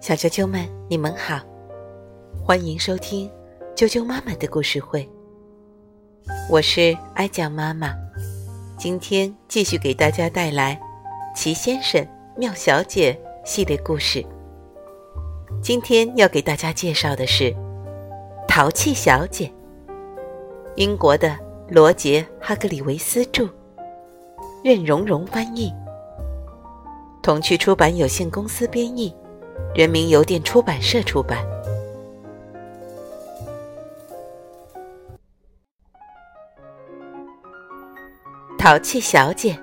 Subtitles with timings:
[0.00, 1.42] 小啾啾们，你们好，
[2.42, 3.30] 欢迎收听
[3.76, 5.06] 啾啾妈妈的故事会。
[6.48, 7.94] 我是哀酱妈妈，
[8.78, 10.80] 今天继续给大家带来
[11.38, 12.02] 《奇先生
[12.34, 13.12] 妙小姐》
[13.46, 14.24] 系列故事。
[15.60, 17.44] 今天要给大家介绍的是
[18.48, 19.46] 《淘气小姐》，
[20.76, 21.38] 英国的
[21.68, 23.50] 罗杰·哈格里维斯著，
[24.64, 25.70] 任蓉蓉翻译，
[27.28, 29.14] 童趣出版有限公司编译，
[29.74, 31.46] 人民邮电出版社出版。
[38.58, 39.60] 淘气小姐，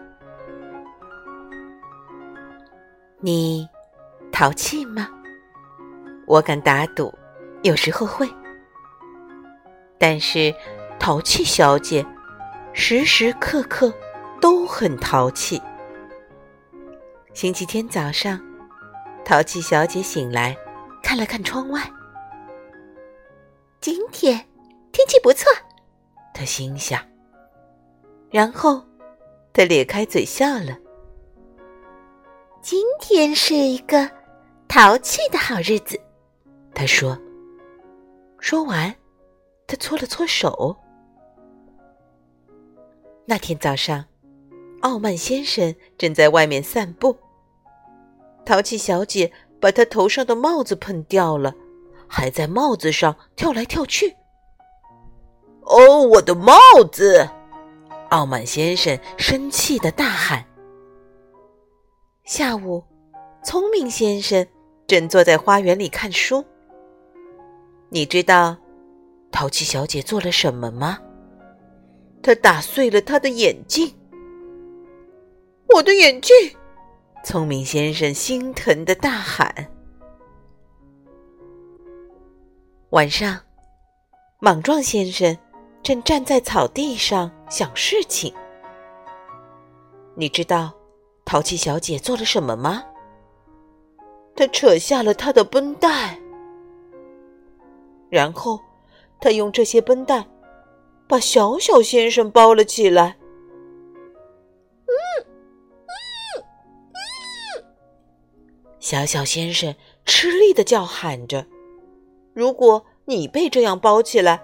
[3.20, 3.68] 你
[4.32, 5.10] 淘气吗？
[6.28, 7.12] 我敢打赌，
[7.64, 8.30] 有时候会。
[9.98, 10.54] 但是，
[11.00, 12.06] 淘气小姐
[12.74, 13.92] 时时刻刻
[14.40, 15.60] 都很淘气。
[17.36, 18.42] 星期天早上，
[19.26, 20.56] 淘气小姐醒来，
[21.04, 21.82] 看了看窗外。
[23.82, 24.38] 今天
[24.94, 25.52] 天气不错，
[26.34, 26.98] 她心想。
[28.32, 28.82] 然后，
[29.52, 30.80] 她咧开嘴笑了。
[32.62, 34.10] 今天是一个
[34.70, 36.00] 淘气的好日子。
[36.74, 37.20] 她说
[38.40, 38.96] ：“说完，
[39.68, 40.74] 她搓了搓手。
[43.26, 44.06] 那天早上，
[44.84, 47.18] 傲慢先生正在外面散步。
[48.46, 51.54] 淘气小姐把她头上的帽子碰掉了，
[52.08, 54.16] 还在帽子上跳来跳去。
[55.66, 56.54] “哦，我的帽
[56.92, 57.28] 子！”
[58.10, 60.46] 傲慢先生生气的大喊。
[62.24, 62.84] 下午，
[63.44, 64.48] 聪明先生
[64.88, 66.46] 正坐在花园里看书。
[67.90, 68.56] 你知道，
[69.32, 71.00] 淘气小姐做了什么吗？
[72.22, 73.92] 她打碎了他的眼镜。
[75.74, 76.34] 我的眼镜！
[77.26, 79.52] 聪明先生心疼的大喊。
[82.92, 83.40] 晚上，
[84.40, 85.36] 莽撞先生
[85.82, 88.32] 正站在草地上想事情。
[90.14, 90.72] 你知道，
[91.26, 92.84] 淘气小姐做了什么吗？
[94.36, 96.20] 她扯下了他的绷带。
[98.12, 98.60] 然后，
[99.20, 100.24] 他用这些绷带
[101.08, 103.18] 把小小先生包了起来。
[108.80, 109.76] 小小先生
[110.06, 111.48] 吃力的叫喊着
[112.34, 114.42] ：“如果你被这样包起来，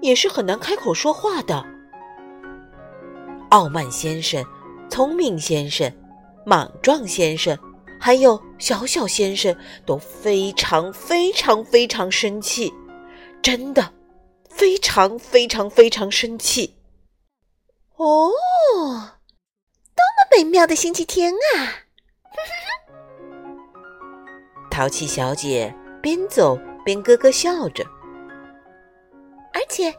[0.00, 1.64] 也是很难开口说话的。”
[3.50, 4.44] 傲慢先生、
[4.90, 5.92] 聪明先生、
[6.44, 7.56] 莽撞先生，
[8.00, 12.72] 还有小小先生都非常非常非常生气。
[13.42, 13.92] 真的，
[14.48, 16.76] 非常非常非常生气。
[17.96, 18.30] 哦，
[19.94, 21.86] 多么美妙的星期天啊！
[24.76, 26.54] 淘气小姐边走
[26.84, 27.82] 边咯咯笑着，
[29.54, 29.90] 而且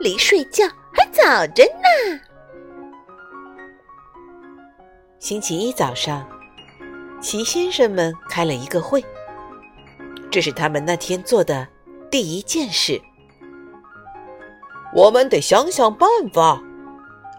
[0.00, 2.20] 离睡觉还早着呢。
[5.18, 6.28] 星期一早上，
[7.22, 9.02] 齐先生们开了一个会，
[10.30, 11.66] 这是他们那天做的。
[12.10, 13.00] 第一件事，
[14.92, 16.62] 我们得想想办法。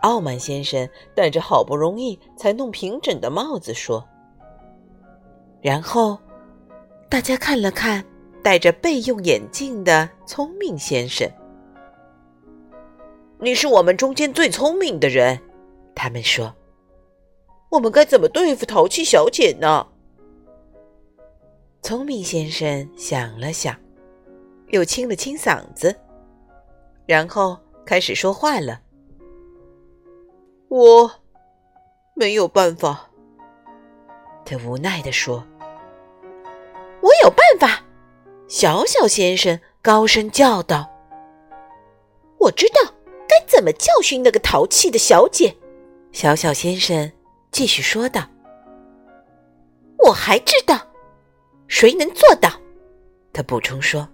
[0.01, 4.03] 傲慢先生戴着好不容易才弄平整的帽子说。
[5.62, 6.19] 然后，
[7.09, 8.03] 大家看了看
[8.44, 11.29] 戴着备用眼镜的聪明先生。
[13.40, 15.40] 你是我们中间最聪明的人，
[15.96, 16.53] 他们说。
[17.69, 19.88] 我们该怎么对付淘气小姐呢？
[21.81, 23.75] 聪明先生想了想。
[24.69, 25.96] 又清了清嗓子，
[27.06, 28.81] 然后开始说话了。
[30.67, 31.09] 我
[32.13, 33.09] 没有办法，
[34.44, 35.41] 他无奈地说。
[37.07, 37.85] 我有办法，
[38.50, 40.91] 小小先生高声叫道。
[42.38, 42.94] 我知道
[43.29, 45.56] 该怎么教训那个淘气的小姐。
[46.12, 47.09] 小小先生
[47.50, 48.28] 继续说道。
[50.06, 50.78] 我还知道，
[51.70, 52.49] 谁能做到？
[53.32, 54.08] 他补充说。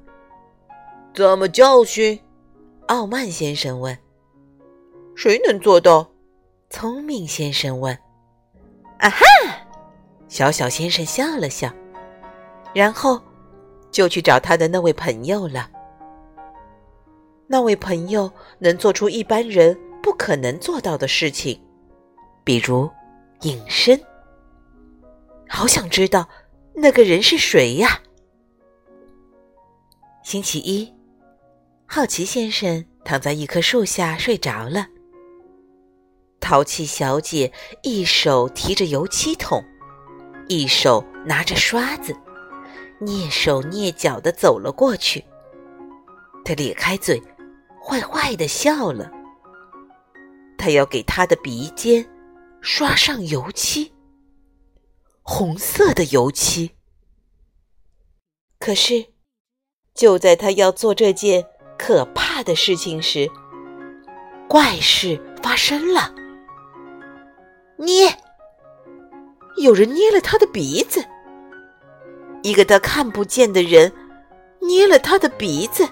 [1.15, 2.19] 怎么教训？
[2.87, 3.97] 傲慢先生问。
[5.15, 6.11] 谁能做到？
[6.69, 7.97] 聪明先生问。
[8.99, 9.25] 啊哈！
[10.27, 11.71] 小小先生笑了笑，
[12.73, 13.21] 然后
[13.91, 15.69] 就去找他的那位朋友了。
[17.47, 21.59] 那位朋友能做出一般人不可能做到的事情，
[22.43, 22.89] 比如
[23.41, 23.99] 隐身。
[25.47, 26.27] 好想知道
[26.73, 27.99] 那个人是谁呀？
[30.23, 30.91] 星期一。
[31.85, 34.87] 好奇先生躺在一棵树下睡着了。
[36.39, 37.51] 淘气小姐
[37.83, 39.63] 一手提着油漆桶，
[40.47, 42.15] 一手拿着刷子，
[43.01, 45.23] 蹑手蹑脚的走了过去。
[46.45, 47.21] 他咧开嘴，
[47.81, 49.11] 坏坏的笑了。
[50.57, 52.05] 他要给他的鼻尖
[52.61, 53.93] 刷上油漆，
[55.21, 56.71] 红色的油漆。
[58.59, 59.07] 可是，
[59.93, 61.45] 就在他要做这件
[61.77, 63.29] 可怕的事情时，
[64.47, 66.13] 怪事发生了。
[67.77, 68.17] 捏，
[69.57, 71.03] 有人捏了他的鼻子。
[72.43, 73.91] 一个他看不见的人
[74.61, 75.89] 捏了他的鼻子。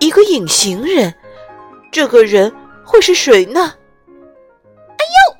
[0.00, 1.14] 一个隐形人，
[1.92, 2.52] 这个人
[2.84, 3.60] 会是谁呢？
[4.88, 5.36] 哎呦！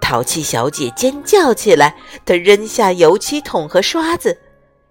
[0.00, 1.94] 淘气小姐尖叫起来，
[2.24, 4.36] 她扔下油漆桶和刷子。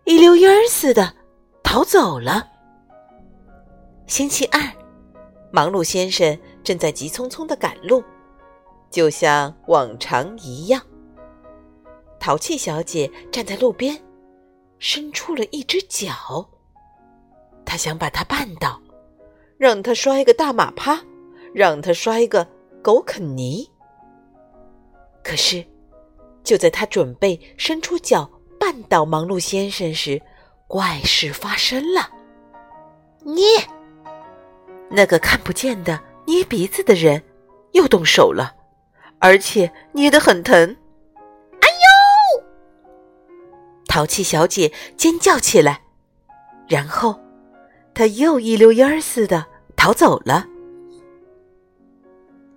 [0.06, 1.14] 一溜烟儿似的
[1.64, 2.48] 逃走了。
[4.06, 4.62] 星期二，
[5.52, 8.02] 忙碌先生正在急匆匆的赶路，
[8.90, 10.82] 就像往常一样。
[12.28, 13.98] 淘气小姐站在路边，
[14.80, 16.46] 伸出了一只脚，
[17.64, 18.82] 她想把它绊倒，
[19.58, 21.02] 让它摔个大马趴，
[21.54, 22.46] 让它摔个
[22.84, 23.66] 狗啃泥。
[25.24, 25.66] 可是，
[26.44, 28.30] 就在她准备伸出脚。
[28.60, 30.22] 绊倒忙碌先生时，
[30.68, 32.10] 怪事发生了。
[33.24, 33.42] 捏，
[34.90, 37.24] 那个看不见的捏鼻子的人
[37.72, 38.54] 又动手了，
[39.20, 40.76] 而且捏得很疼。
[43.98, 45.82] 淘气小姐尖叫起来，
[46.68, 47.20] 然后
[47.96, 50.46] 她又一溜烟似的逃走了。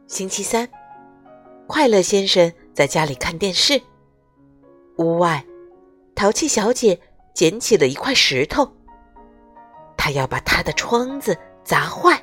[0.06, 0.68] 星期三，
[1.66, 3.80] 快乐先生在家里看电视，
[4.98, 5.42] 屋外。
[6.14, 7.00] 淘气小姐
[7.32, 8.70] 捡起了一块石头，
[9.96, 11.34] 她要把她的窗子
[11.64, 12.20] 砸坏。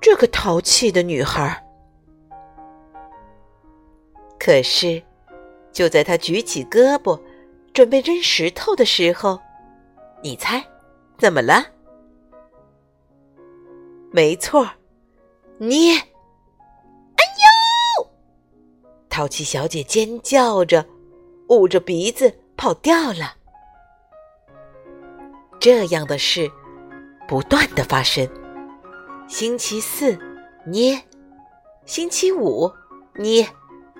[0.00, 1.64] 这个淘气的女孩。
[4.36, 5.00] 可是，
[5.70, 7.20] 就在她举起胳膊
[7.74, 9.38] 准备扔石头的时候，
[10.22, 10.64] 你猜
[11.18, 11.62] 怎么了？
[14.10, 14.66] 没错，
[15.58, 15.92] 捏！
[15.98, 17.24] 哎
[17.98, 18.08] 呦！
[19.10, 20.86] 淘气小姐尖叫着，
[21.48, 22.40] 捂着鼻子。
[22.56, 23.34] 跑掉了。
[25.58, 26.48] 这样的事
[27.26, 28.26] 不断的发生。
[29.26, 30.16] 星期四
[30.64, 31.02] 捏，
[31.84, 32.72] 星期五
[33.16, 33.44] 捏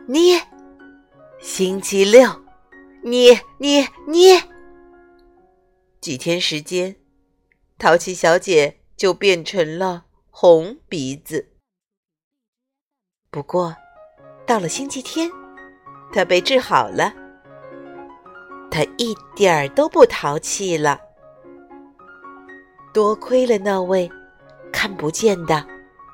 [0.07, 0.41] 捏，
[1.41, 2.31] 星期六
[3.05, 4.43] 捏捏捏。
[6.01, 6.97] 几天时间，
[7.77, 11.51] 淘气小姐就变成了红鼻子。
[13.31, 13.77] 不过，
[14.47, 15.31] 到了星期天，
[16.15, 17.13] 她被治好了。
[18.71, 20.99] 他一点儿都不淘气了，
[22.95, 24.11] 多亏了那位
[24.73, 25.65] 看不见的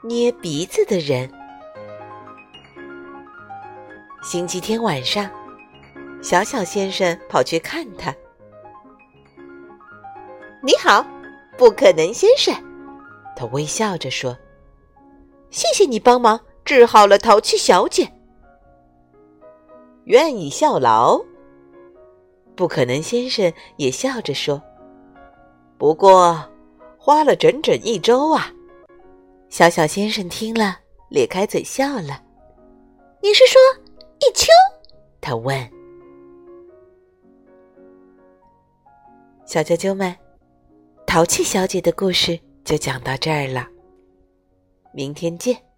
[0.02, 1.30] 捏鼻子的人。
[4.22, 5.30] 星期天晚上，
[6.22, 8.14] 小小先生跑去看他。
[10.62, 11.04] 你好，
[11.56, 12.54] 不可能先生，
[13.34, 14.36] 他微笑着说
[15.50, 18.06] ：“谢谢你帮忙治好了淘气小姐，
[20.04, 21.18] 愿意效劳。”
[22.54, 24.62] 不可能，先生也笑着说
[25.78, 26.46] ：“不过，
[26.98, 28.52] 花了整整一周啊。”
[29.48, 30.76] 小小先生听了，
[31.08, 32.22] 咧开嘴笑了。
[33.22, 33.58] “你是说
[34.18, 34.48] 一秋？”
[35.22, 35.79] 他问。
[39.50, 40.14] 小啾啾们，
[41.08, 43.66] 淘气小姐的故事就讲到这儿了。
[44.94, 45.69] 明天见。